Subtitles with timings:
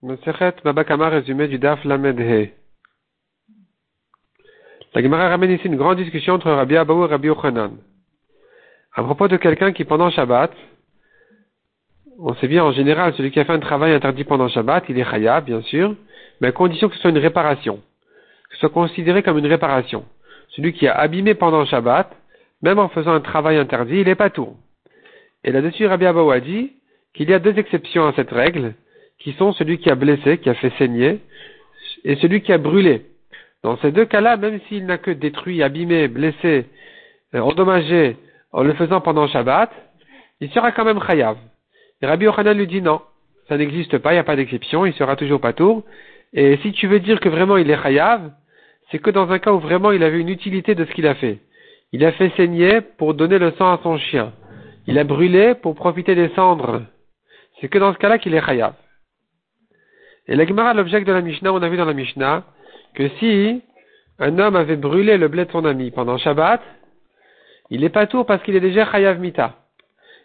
[0.00, 2.20] Mesechet Babakama résumé du Daf Lamed.
[4.94, 7.78] La Gemara ramène ici une grande discussion entre Rabbi Abaou et Rabbi Yochanan.
[8.94, 10.52] À propos de quelqu'un qui pendant Shabbat,
[12.20, 15.00] on sait bien en général, celui qui a fait un travail interdit pendant Shabbat, il
[15.00, 15.96] est Chaya, bien sûr,
[16.40, 17.78] mais à condition que ce soit une réparation.
[18.50, 20.04] Que ce soit considéré comme une réparation.
[20.50, 22.16] Celui qui a abîmé pendant Shabbat,
[22.62, 24.56] même en faisant un travail interdit, il n'est pas tout.
[25.42, 26.74] Et là-dessus, Rabbi Abaou a dit
[27.14, 28.74] qu'il y a deux exceptions à cette règle
[29.18, 31.20] qui sont celui qui a blessé, qui a fait saigner,
[32.04, 33.06] et celui qui a brûlé.
[33.62, 36.66] Dans ces deux cas-là, même s'il n'a que détruit, abîmé, blessé,
[37.34, 38.16] euh, endommagé
[38.52, 39.70] en le faisant pendant Shabbat,
[40.40, 41.36] il sera quand même chayav.
[42.00, 43.00] Et Rabbi Yochanan lui dit non,
[43.48, 45.82] ça n'existe pas, il n'y a pas d'exception, il sera toujours pas tour.
[46.32, 48.30] Et si tu veux dire que vraiment il est chayav,
[48.90, 51.14] c'est que dans un cas où vraiment il avait une utilité de ce qu'il a
[51.16, 51.38] fait.
[51.92, 54.32] Il a fait saigner pour donner le sang à son chien.
[54.86, 56.82] Il a brûlé pour profiter des cendres.
[57.60, 58.74] C'est que dans ce cas-là qu'il est chayav.
[60.28, 62.44] Et la Gemara, l'objet de la Mishnah, on a vu dans la Mishnah
[62.94, 63.62] que si
[64.18, 66.60] un homme avait brûlé le blé de son ami pendant Shabbat,
[67.70, 69.56] il n'est pas tour parce qu'il est déjà chayav mita.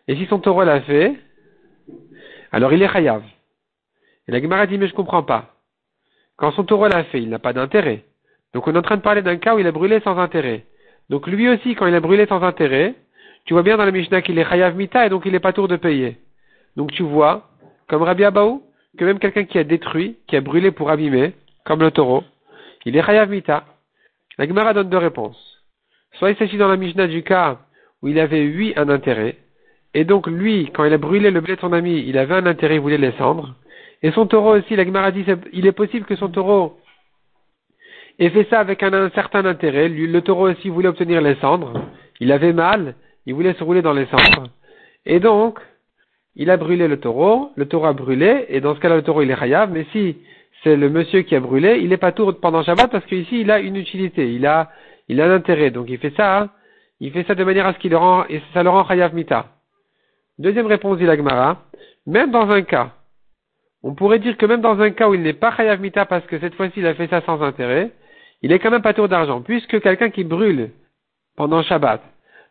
[0.08, 1.14] Et si son taureau l'a fait,
[2.52, 3.24] alors il est chayav.
[4.28, 5.56] Et la Gemara dit, mais je comprends pas.
[6.36, 8.04] Quand son taureau l'a fait, il n'a pas d'intérêt.
[8.54, 10.66] Donc on est en train de parler d'un cas où il a brûlé sans intérêt.
[11.10, 12.96] Donc lui aussi, quand il a brûlé sans intérêt,
[13.46, 15.54] tu vois bien dans la Mishnah qu'il est chayav mita et donc il n'est pas
[15.54, 16.18] tour de payer.
[16.76, 17.50] Donc tu vois,
[17.88, 18.64] comme Rabbi Abaou,
[18.98, 21.34] que même quelqu'un qui a détruit, qui a brûlé pour abîmer,
[21.66, 22.24] comme le taureau,
[22.86, 23.66] il est chayav mita.
[24.38, 25.62] La Gemara donne deux réponses.
[26.14, 27.60] Soit il s'agit dans la Mishnah du cas
[28.02, 29.38] où il avait eu un intérêt,
[29.94, 32.46] et donc lui, quand il a brûlé le blé de son ami, il avait un
[32.46, 33.56] intérêt, il voulait les cendres.
[34.02, 36.78] Et son taureau aussi, la Gemara dit, il est possible que son taureau
[38.20, 39.90] ait fait ça avec un, certain intérêt.
[39.90, 41.74] Lui, le taureau aussi voulait obtenir les cendres.
[42.20, 44.50] Il avait mal, il voulait se rouler dans les cendres.
[45.06, 45.60] Et donc,
[46.36, 49.22] il a brûlé le taureau, le taureau a brûlé, et dans ce cas-là, le taureau,
[49.22, 50.18] il est chayav, mais si
[50.64, 53.52] c'est le monsieur qui a brûlé, il n'est pas tour pendant Shabbat parce qu'ici, il
[53.52, 54.72] a une utilité, il a,
[55.10, 55.70] il a un intérêt.
[55.70, 56.50] Donc, il fait ça, hein.
[57.00, 59.14] il fait ça de manière à ce qu'il le rend, et ça le rend chayav
[59.14, 59.48] mita.
[60.40, 61.64] Deuxième réponse, dit l'Agmara,
[62.08, 62.92] même dans un cas,
[63.84, 66.26] on pourrait dire que même dans un cas où il n'est pas chayav mita parce
[66.26, 67.92] que cette fois-ci, il a fait ça sans intérêt,
[68.42, 70.72] il est quand même pas tour d'argent, puisque quelqu'un qui brûle
[71.36, 72.02] pendant Shabbat,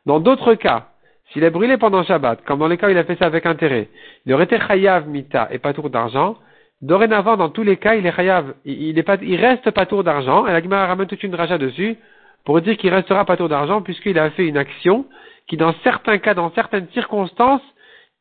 [0.07, 0.92] dans d'autres cas,
[1.31, 3.47] s'il a brûlé pendant Shabbat, comme dans les cas où il a fait ça avec
[3.47, 3.89] intérêt,
[4.27, 6.37] il aurait été chayav mita et pas tour d'argent.
[6.83, 10.03] Dorénavant, dans tous les cas, il est chayav, il, est pas, il reste pas tour
[10.03, 10.47] d'argent.
[10.47, 11.97] Et la Gemara ramène toute une raja dessus
[12.45, 15.07] pour dire qu'il restera pas tour d'argent puisqu'il a fait une action
[15.47, 17.63] qui, dans certains cas, dans certaines circonstances,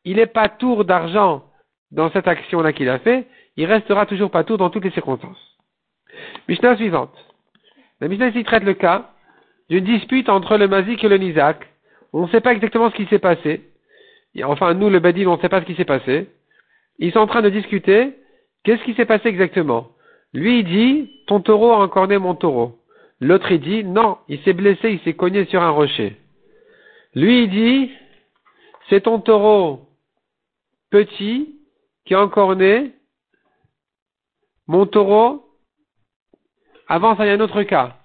[0.04, 1.42] il n'est pas tour d'argent
[1.90, 3.26] dans cette action-là qu'il a fait.
[3.56, 5.58] Il restera toujours pas tour dans toutes les circonstances.
[6.48, 7.14] Mishnah suivante.
[8.00, 9.10] La Mishnah ici traite le cas
[9.68, 11.71] d'une dispute entre le Mazik et le Nizak
[12.12, 13.62] on ne sait pas exactement ce qui s'est passé.
[14.44, 16.28] Enfin, nous, le Badil, on ne sait pas ce qui s'est passé.
[16.98, 18.14] Ils sont en train de discuter.
[18.64, 19.88] Qu'est-ce qui s'est passé exactement?
[20.32, 22.78] Lui, il dit, ton taureau a encorné mon taureau.
[23.20, 26.16] L'autre, il dit, non, il s'est blessé, il s'est cogné sur un rocher.
[27.14, 27.90] Lui, il dit,
[28.88, 29.88] c'est ton taureau
[30.90, 31.56] petit
[32.04, 32.92] qui a encorné
[34.66, 35.44] mon taureau.
[36.88, 37.98] Avant ça, il y a un autre cas.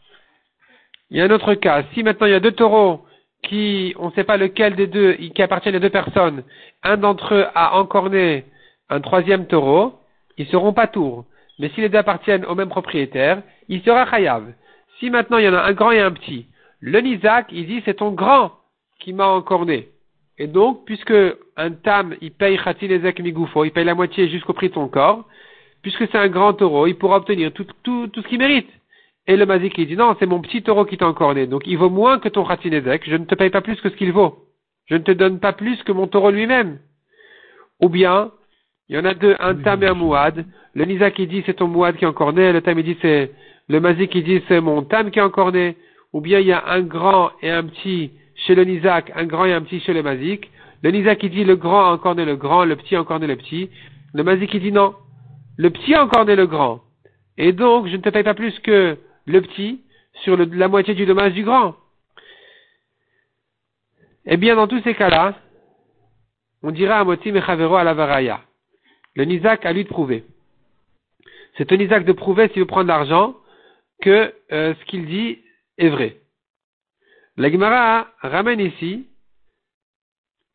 [1.10, 1.84] Il y a un autre cas.
[1.94, 3.07] Si maintenant il y a deux taureaux
[3.48, 6.44] qui, on ne sait pas lequel des deux, qui appartiennent à deux personnes,
[6.84, 8.46] un d'entre eux a encorné
[8.90, 9.94] un troisième taureau,
[10.38, 11.26] ils seront pas tours.
[11.60, 14.44] Mais si les deux appartiennent au même propriétaire, il sera chayav.
[15.00, 16.46] Si maintenant il y en a un grand et un petit,
[16.80, 18.52] le Nizak, il dit c'est ton grand
[19.00, 19.90] qui m'a encorné.
[20.40, 21.14] Et donc, puisque
[21.56, 25.26] un tam, il paye Khatilezek Migoufo, il paye la moitié jusqu'au prix de ton corps,
[25.82, 27.66] puisque c'est un grand taureau, il pourra obtenir tout
[28.14, 28.70] ce qu'il mérite.
[29.28, 31.48] Et le mazik, il dit, non, c'est mon petit taureau qui t'a encorné.
[31.48, 33.10] Donc, il vaut moins que ton khatinezek.
[33.10, 34.46] Je ne te paye pas plus que ce qu'il vaut.
[34.86, 36.80] Je ne te donne pas plus que mon taureau lui-même.
[37.82, 38.32] Ou bien,
[38.88, 40.46] il y en a deux, un tam et un mouad.
[40.74, 42.54] Le nizak, qui dit, c'est ton mouad qui est encorné.
[42.54, 43.32] Le tam, il dit, c'est,
[43.68, 45.76] le mazik, qui dit, c'est mon tam qui est encorné.
[46.14, 49.46] Ou bien, il y a un grand et un petit chez le nizak, un grand
[49.46, 50.50] et un petit chez le mazik.
[50.84, 53.36] Le nizak, qui dit, le grand a encorné le grand, le petit a encorné le
[53.36, 53.70] petit.
[54.14, 54.94] Le mazik, qui dit, non.
[55.58, 56.80] Le petit a encorné le grand.
[57.38, 58.98] Et donc, je ne te paye pas plus que
[59.28, 59.82] le petit
[60.24, 61.76] sur la moitié du dommage du grand.
[64.26, 65.36] Eh bien, dans tous ces cas-là,
[66.64, 68.42] on dira à Moti Mechavero à la Varaya.
[69.16, 70.26] Le Nizak a lui de prouver.
[71.58, 73.36] C'est au Nizak de prouver, s'il veut prendre l'argent,
[74.02, 75.40] que euh, ce qu'il dit
[75.78, 76.18] est vrai.
[77.36, 79.08] La Gemara ramène ici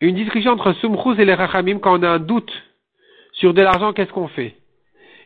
[0.00, 2.52] une discussion entre Sumchus et les Rachamim quand on a un doute
[3.32, 4.56] sur de l'argent, qu'est-ce qu'on fait?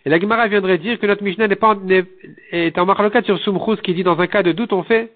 [0.06, 3.40] Et la Gemara viendrait dire que notre Mishnah n'est pas en, est en marloquat sur
[3.40, 5.12] Sumchus qui dit dans un cas de doute on fait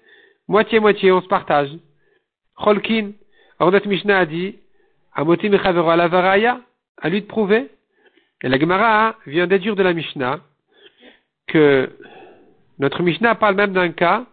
[0.49, 1.69] moitié-moitié, on se partage.
[2.57, 3.11] Cholkin,
[3.57, 4.57] alors notre Mishnah a dit,
[5.13, 6.59] Amotim à
[7.03, 7.69] à lui de prouver.
[8.43, 10.41] Et la Gemara vient déduire de la Mishnah
[11.47, 11.89] que
[12.77, 14.25] notre Mishnah parle même d'un cas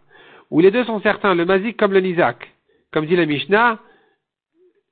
[0.51, 2.49] où les deux sont certains, le Mazik comme le Nizak.
[2.93, 3.79] Comme dit la Mishnah,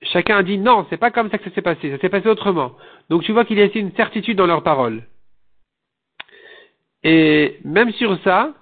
[0.03, 2.77] chacun dit non, c'est pas comme ça que ça s'est passé, ça s'est passé autrement.
[3.11, 5.03] Donc tu vois qu'il y a ici une certitude dans leurs paroles.
[7.09, 8.53] Et même sur ça,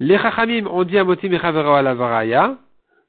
[0.00, 1.94] les Chachamim ont dit à Moti Mechavero la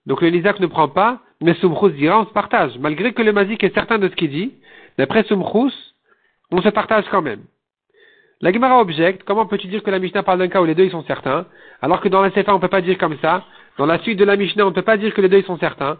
[0.05, 2.77] donc le Nizak ne prend pas, mais Sumchus dira on se partage.
[2.77, 4.53] Malgré que le Mazik est certain de ce qu'il dit,
[4.99, 5.73] d'après Sumchus,
[6.51, 7.41] on se partage quand même.
[8.41, 10.85] La Gemara objecte, comment peux-tu dire que la Mishnah parle d'un cas où les deux
[10.85, 11.47] ils sont certains,
[11.81, 13.43] alors que dans la Sefa on ne peut pas dire comme ça,
[13.79, 15.45] dans la suite de la Mishnah on ne peut pas dire que les deux ils
[15.45, 15.97] sont certains,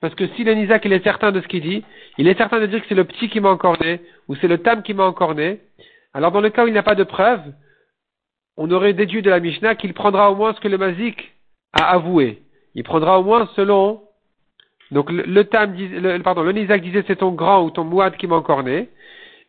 [0.00, 1.82] parce que si le Nizak est certain de ce qu'il dit,
[2.18, 4.58] il est certain de dire que c'est le petit qui m'a encorné, ou c'est le
[4.58, 5.58] tam qui m'a encorné,
[6.14, 7.40] alors dans le cas où il n'y a pas de preuve,
[8.56, 11.32] on aurait déduit de la Mishnah qu'il prendra au moins ce que le Mazik
[11.72, 12.42] a avoué.
[12.74, 14.02] Il prendra au moins selon,
[14.90, 15.74] donc le, tam,
[16.22, 18.88] pardon, le Nizak disait c'est ton grand ou ton mouad qui m'a encorné,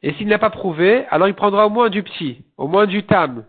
[0.03, 3.03] et s'il n'a pas prouvé, alors il prendra au moins du petit, au moins du
[3.03, 3.43] tam.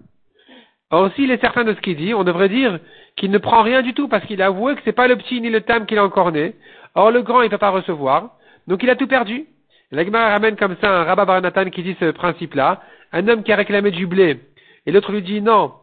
[0.90, 2.78] Or, s'il est certain de ce qu'il dit, on devrait dire
[3.16, 5.40] qu'il ne prend rien du tout parce qu'il a avoué que c'est pas le petit
[5.40, 6.54] ni le tam qu'il a encorné.
[6.94, 8.36] Or, le grand, il ne peut pas recevoir.
[8.66, 9.46] Donc, il a tout perdu.
[9.92, 12.82] La ramène comme ça un rabbin Baranathan qui dit ce principe-là.
[13.12, 14.40] Un homme qui a réclamé du blé.
[14.86, 15.74] Et l'autre lui dit, non,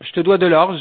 [0.00, 0.80] je te dois de l'orge.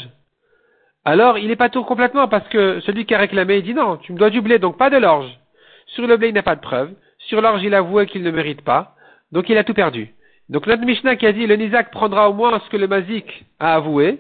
[1.04, 3.98] Alors, il n'est pas tout complètement parce que celui qui a réclamé, il dit non,
[3.98, 5.40] tu me dois du blé, donc pas de l'orge.
[5.88, 6.94] Sur le blé, il n'a pas de preuve.
[7.18, 8.96] Sur l'orge, il avoué qu'il ne mérite pas.
[9.32, 10.14] Donc il a tout perdu.
[10.50, 13.46] Donc notre Mishnah qui a dit le Nizak prendra au moins ce que le Mazik
[13.60, 14.20] a avoué,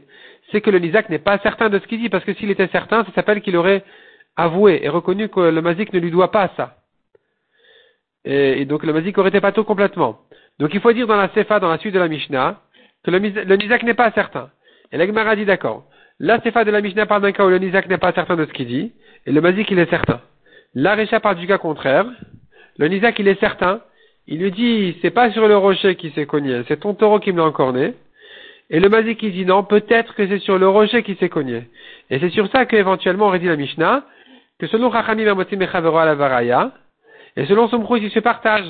[0.52, 2.68] c'est que le Nizak n'est pas certain de ce qu'il dit, parce que s'il était
[2.68, 3.84] certain, ça s'appelle qu'il aurait
[4.36, 6.78] avoué et reconnu que le Mazik ne lui doit pas ça.
[8.26, 10.20] Et, donc le Mazik aurait été pas tout complètement.
[10.60, 12.62] Donc il faut dire dans la Sefa, dans la suite de la Mishnah,
[13.04, 14.50] que le, Nizak n'est pas certain.
[14.92, 15.86] Et l'Agmara dit d'accord.
[16.20, 18.46] La Sefa de la Mishnah parle d'un cas où le Nizak n'est pas certain de
[18.46, 18.94] ce qu'il dit,
[19.26, 20.22] et le Mazik il est certain.
[20.74, 22.06] La Recha parle du cas contraire,
[22.78, 23.82] le Nizak, il est certain.
[24.28, 27.32] Il lui dit, c'est pas sur le rocher qui s'est cogné, c'est ton taureau qui
[27.32, 27.94] me l'a encore né.
[28.70, 31.64] Et le Mazik, il dit non, peut-être que c'est sur le rocher qui s'est cogné.
[32.10, 34.06] Et c'est sur ça qu'éventuellement, aurait dit la Mishnah,
[34.60, 36.72] que selon Rachamim à la Varaya,
[37.36, 38.66] et selon Somkrous, il se partage.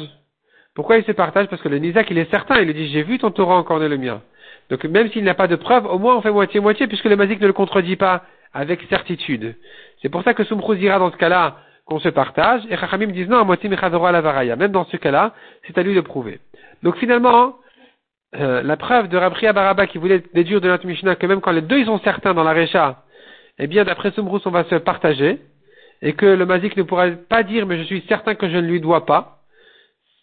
[0.75, 1.47] Pourquoi il se partage?
[1.47, 3.79] Parce que le Nizak, il est certain, il lui dit, j'ai vu ton taureau encore
[3.79, 4.21] né le mien.
[4.69, 7.41] Donc même s'il n'a pas de preuve, au moins on fait moitié-moitié, puisque le Mazik
[7.41, 8.23] ne le contredit pas
[8.53, 9.55] avec certitude.
[10.01, 13.27] C'est pour ça que Somkrous dira dans ce cas-là, qu'on se partage, et Chachamim disent
[13.27, 14.55] non, à moitié la varaya.
[14.55, 15.33] Même dans ce cas-là,
[15.65, 16.39] c'est à lui de prouver.
[16.83, 17.55] Donc finalement,
[18.35, 21.51] euh, la preuve de Rabria Baraba qui voulait déduire de notre Mishnah que même quand
[21.51, 23.03] les deux ils sont certains dans la Récha,
[23.59, 25.39] eh bien d'après Sumbrous on va se partager,
[26.01, 28.67] et que le Mazik ne pourra pas dire mais je suis certain que je ne
[28.67, 29.39] lui dois pas.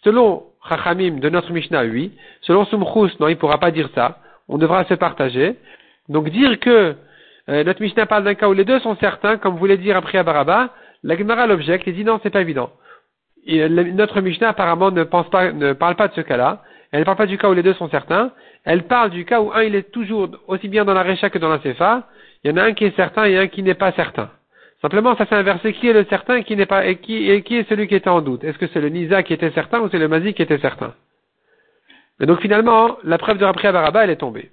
[0.05, 2.13] Selon Chachamim de notre Mishnah, oui.
[2.43, 4.19] Selon Sumrous, non, il ne pourra pas dire ça.
[4.49, 5.57] On devra se partager.
[6.09, 6.95] Donc dire que
[7.49, 10.23] euh, notre Mishnah parle d'un cas où les deux sont certains, comme voulait dire après
[10.23, 10.71] Baraba,
[11.03, 12.71] la Gemara l'objecte et dit non, c'est pas évident.
[13.47, 16.63] Et notre Mishnah apparemment ne pense pas, ne parle pas de ce cas-là.
[16.91, 18.33] Elle ne parle pas du cas où les deux sont certains.
[18.65, 21.39] Elle parle du cas où un il est toujours aussi bien dans la Récha que
[21.39, 22.09] dans la Sefa.
[22.45, 24.31] Il y en a un qui est certain et un qui n'est pas certain.
[24.81, 25.73] Simplement, ça s'est inversé.
[25.73, 28.45] Qui est le certain qui n'est pas, et qui, est celui qui était en doute?
[28.45, 30.95] Est-ce que c'est le Nisa qui était certain ou c'est le Mazi qui était certain?
[32.21, 34.51] Et donc finalement, la preuve de Rapri Baraba, elle est tombée.